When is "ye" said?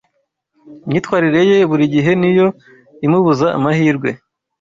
1.49-1.57